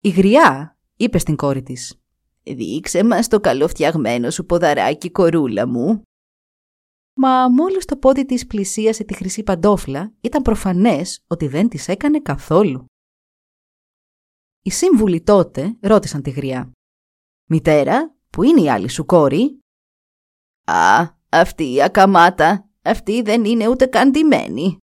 Η 0.00 0.08
γριά 0.08 0.78
είπε 0.96 1.18
στην 1.18 1.36
κόρη 1.36 1.62
της 1.62 1.98
«Δείξε 2.42 3.04
μας 3.04 3.28
το 3.28 3.40
καλοφτιαγμένο 3.40 4.30
σου 4.30 4.44
ποδαράκι, 4.44 5.10
κορούλα 5.10 5.66
μου». 5.66 6.02
Μα 7.16 7.48
μόλις 7.48 7.84
το 7.84 7.96
πόδι 7.96 8.24
της 8.24 8.46
πλησίασε 8.46 9.04
τη 9.04 9.14
χρυσή 9.14 9.42
παντόφλα, 9.42 10.14
ήταν 10.20 10.42
προφανές 10.42 11.24
ότι 11.26 11.46
δεν 11.46 11.68
της 11.68 11.88
έκανε 11.88 12.20
καθόλου. 12.20 12.84
Οι 14.62 14.70
σύμβουλοι 14.70 15.22
τότε 15.22 15.76
ρώτησαν 15.80 16.22
τη 16.22 16.30
γριά. 16.30 16.72
«Μητέρα, 17.48 18.13
που 18.34 18.42
είναι 18.42 18.60
η 18.60 18.70
άλλη 18.70 18.88
σου 18.88 19.04
κόρη» 19.04 19.58
«Α, 20.64 21.08
αυτή 21.28 21.72
η 21.72 21.82
ακαμάτα, 21.82 22.68
αυτή 22.82 23.22
δεν 23.22 23.44
είναι 23.44 23.68
ούτε 23.68 23.86
καντιμένη». 23.86 24.76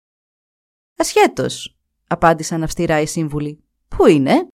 «Ασχέτως», 0.98 1.78
απάντησαν 2.08 2.64
αυστηρά 2.64 3.02
οι 3.02 3.06
σύμβουλοι. 3.06 3.64
«Πού 3.88 4.08
είναι» 4.08 4.48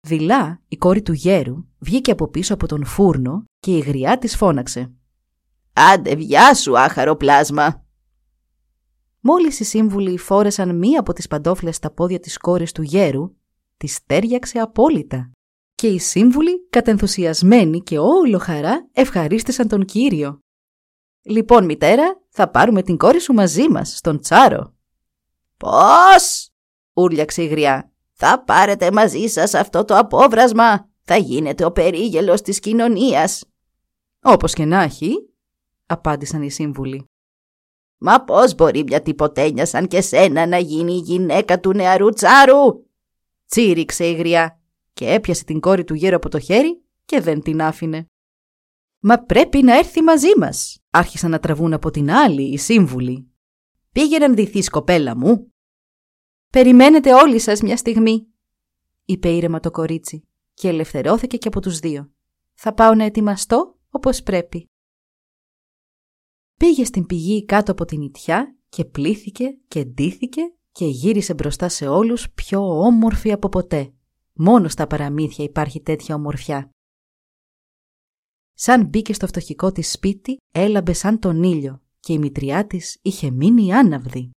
Δειλά, 0.00 0.62
η 0.68 0.76
κόρη 0.76 1.02
του 1.02 1.12
γέρου 1.12 1.64
βγήκε 1.78 2.10
από 2.10 2.28
πίσω 2.28 2.54
από 2.54 2.66
τον 2.66 2.84
φούρνο 2.84 3.44
και 3.58 3.76
η 3.76 3.80
γριά 3.80 4.18
της 4.18 4.36
φώναξε. 4.36 4.92
«Άντε, 5.72 6.14
βιά 6.14 6.54
σου, 6.54 6.78
άχαρο 6.78 7.16
πλάσμα!» 7.16 7.84
Μόλις 9.20 9.60
οι 9.60 9.64
σύμβουλοι 9.64 10.18
φόρεσαν 10.18 10.76
μία 10.78 11.00
από 11.00 11.12
τις 11.12 11.26
παντόφλες 11.26 11.76
στα 11.76 11.90
πόδια 11.90 12.20
της 12.20 12.38
κόρης 12.38 12.72
του 12.72 12.82
γέρου, 12.82 13.36
της 13.76 14.04
τέριαξε 14.06 14.58
απόλυτα. 14.58 15.30
Και 15.74 15.86
οι 15.86 15.98
σύμβουλοι, 15.98 16.68
κατενθουσιασμένοι 16.70 17.82
και 17.82 17.98
όλο 17.98 18.38
χαρά, 18.38 18.88
ευχαρίστησαν 18.92 19.68
τον 19.68 19.84
Κύριο. 19.84 20.38
«Λοιπόν, 21.22 21.64
μητέρα, 21.64 22.22
θα 22.28 22.50
πάρουμε 22.50 22.82
την 22.82 22.96
κόρη 22.96 23.20
σου 23.20 23.32
μαζί 23.32 23.68
μας, 23.68 23.96
στον 23.96 24.20
Τσάρο». 24.20 24.74
«Πώς» 25.56 26.48
ούρλιαξε 26.92 27.42
η 27.42 27.46
γριά 27.46 27.94
θα 28.14 28.42
πάρετε 28.44 28.92
μαζί 28.92 29.26
σας 29.26 29.54
αυτό 29.54 29.84
το 29.84 29.96
απόβρασμα. 29.96 30.88
Θα 31.02 31.16
γίνετε 31.16 31.64
ο 31.64 31.72
περίγελος 31.72 32.40
της 32.42 32.60
κοινωνίας. 32.60 33.44
Όπως 34.22 34.52
και 34.52 34.64
να 34.64 34.82
έχει, 34.82 35.14
απάντησαν 35.86 36.42
οι 36.42 36.50
σύμβουλοι. 36.50 37.08
Μα 37.98 38.24
πώς 38.24 38.54
μπορεί 38.54 38.82
μια 38.82 39.02
τυποτένια 39.02 39.66
σαν 39.66 39.86
και 39.86 40.00
σένα 40.00 40.46
να 40.46 40.58
γίνει 40.58 40.92
η 40.92 40.98
γυναίκα 40.98 41.60
του 41.60 41.72
νεαρού 41.72 42.08
τσάρου; 42.08 42.84
Τσίριξε 43.48 44.06
η 44.06 44.12
γριά 44.12 44.60
και 44.94 45.12
έπιασε 45.12 45.44
την 45.44 45.60
κόρη 45.60 45.84
του 45.84 45.94
γέρο 45.94 46.16
από 46.16 46.28
το 46.28 46.38
χέρι 46.38 46.84
και 47.04 47.20
δεν 47.20 47.42
την 47.42 47.62
άφηνε. 47.62 48.06
Μα 49.00 49.18
πρέπει 49.18 49.62
να 49.62 49.78
έρθει 49.78 50.02
μαζί 50.02 50.38
μας, 50.38 50.78
άρχισαν 50.90 51.30
να 51.30 51.38
τραβούν 51.38 51.72
από 51.72 51.90
την 51.90 52.10
άλλη 52.10 52.42
οι 52.42 52.58
σύμβουλοι. 52.58 53.28
Πήγαινε 53.92 54.26
να 54.26 54.34
ντυθείς 54.34 54.70
κοπέλα 54.70 55.16
μου, 55.16 55.54
«Περιμένετε 56.50 57.14
όλοι 57.14 57.38
σας 57.38 57.60
μια 57.60 57.76
στιγμή», 57.76 58.26
είπε 59.04 59.28
ήρεμα 59.28 59.60
το 59.60 59.70
κορίτσι 59.70 60.28
και 60.54 60.68
ελευθερώθηκε 60.68 61.36
και 61.36 61.48
από 61.48 61.60
τους 61.60 61.78
δύο. 61.78 62.12
«Θα 62.54 62.74
πάω 62.74 62.94
να 62.94 63.04
ετοιμαστώ 63.04 63.78
όπως 63.90 64.22
πρέπει». 64.22 64.68
Πήγε 66.56 66.84
στην 66.84 67.06
πηγή 67.06 67.44
κάτω 67.44 67.72
από 67.72 67.84
την 67.84 68.00
ιτιά 68.00 68.56
και 68.68 68.84
πλήθηκε 68.84 69.58
και 69.68 69.84
ντύθηκε 69.84 70.40
και 70.72 70.86
γύρισε 70.86 71.34
μπροστά 71.34 71.68
σε 71.68 71.86
όλους 71.86 72.30
πιο 72.30 72.80
όμορφη 72.80 73.32
από 73.32 73.48
ποτέ. 73.48 73.93
Μόνο 74.36 74.68
στα 74.68 74.86
παραμύθια 74.86 75.44
υπάρχει 75.44 75.80
τέτοια 75.80 76.14
ομορφιά. 76.14 76.70
Σαν 78.54 78.86
μπήκε 78.86 79.12
στο 79.12 79.26
φτωχικό 79.26 79.72
της 79.72 79.90
σπίτι, 79.90 80.36
έλαμπε 80.52 80.92
σαν 80.92 81.18
τον 81.18 81.42
ήλιο 81.42 81.82
και 82.00 82.12
η 82.12 82.18
μητριά 82.18 82.66
της 82.66 82.98
είχε 83.02 83.30
μείνει 83.30 83.72
άναυδη. 83.74 84.30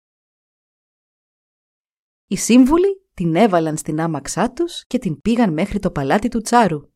Οι 2.27 2.35
σύμβουλοι 2.35 3.01
την 3.13 3.35
έβαλαν 3.35 3.77
στην 3.77 3.99
άμαξά 4.01 4.51
τους 4.51 4.85
και 4.85 4.97
την 4.97 5.21
πήγαν 5.21 5.53
μέχρι 5.53 5.79
το 5.79 5.91
παλάτι 5.91 6.27
του 6.27 6.41
Τσάρου. 6.41 6.89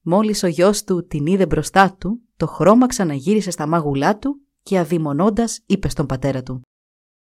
Μόλις 0.00 0.42
ο 0.42 0.46
γιος 0.46 0.84
του 0.84 1.06
την 1.06 1.26
είδε 1.26 1.46
μπροστά 1.46 1.96
του, 1.96 2.22
το 2.36 2.46
χρώμα 2.46 2.86
ξαναγύρισε 2.86 3.50
στα 3.50 3.66
μάγουλά 3.66 4.18
του 4.18 4.40
και 4.62 4.78
αδειμονώντας 4.78 5.62
είπε 5.66 5.88
στον 5.88 6.06
πατέρα 6.06 6.42
του 6.42 6.62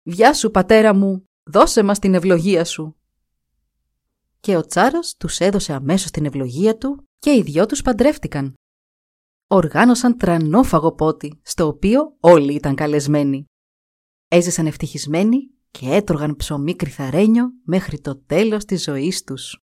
«Βιά 0.03 0.35
σου 0.35 0.51
πατέρα 0.51 0.95
μου, 0.95 1.25
δώσε 1.43 1.83
μας 1.83 1.99
την 1.99 2.15
ευλογία 2.15 2.65
σου». 2.65 2.97
Και 4.47 4.57
ο 4.57 4.67
Τσάρος 4.67 5.15
τους 5.17 5.39
έδωσε 5.39 5.73
αμέσως 5.73 6.11
την 6.11 6.25
ευλογία 6.25 6.77
του 6.77 7.09
και 7.19 7.31
οι 7.31 7.43
δυο 7.43 7.67
τους 7.67 7.83
παντρεύτηκαν. 7.83 8.55
οργάνωσαν 9.47 10.17
τρανό 10.17 10.63
φαγοπότη, 10.63 11.41
στο 11.43 11.67
οποίο 11.67 12.17
όλοι 12.21 12.55
ήταν 12.55 12.75
καλεσμένοι. 12.75 13.45
Έζησαν 14.29 14.67
ευτυχισμένοι 14.67 15.39
και 15.71 15.87
έτρωγαν 15.87 16.37
ψωμί 16.37 16.77
κρυθαρένιο 16.77 17.47
μέχρι 17.65 18.01
το 18.01 18.23
τέλος 18.23 18.65
της 18.65 18.83
ζωής 18.83 19.23
τους. 19.23 19.59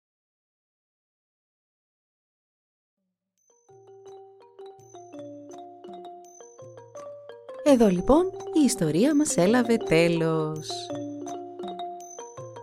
Εδώ 7.64 7.88
λοιπόν 7.88 8.24
η 8.60 8.64
ιστορία 8.64 9.16
μας 9.16 9.36
έλαβε 9.36 9.76
τέλος. 9.76 10.68